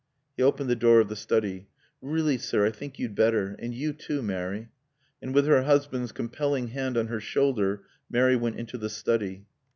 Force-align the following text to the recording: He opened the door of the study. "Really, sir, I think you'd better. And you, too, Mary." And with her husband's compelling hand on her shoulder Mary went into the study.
He 0.35 0.41
opened 0.41 0.67
the 0.67 0.75
door 0.75 0.99
of 0.99 1.09
the 1.09 1.15
study. 1.15 1.67
"Really, 2.01 2.39
sir, 2.39 2.65
I 2.65 2.71
think 2.71 2.97
you'd 2.97 3.13
better. 3.13 3.55
And 3.59 3.71
you, 3.75 3.93
too, 3.93 4.23
Mary." 4.23 4.69
And 5.21 5.31
with 5.31 5.45
her 5.45 5.61
husband's 5.61 6.11
compelling 6.11 6.69
hand 6.69 6.97
on 6.97 7.05
her 7.05 7.19
shoulder 7.19 7.83
Mary 8.09 8.35
went 8.35 8.55
into 8.55 8.79
the 8.79 8.89
study. 8.89 9.45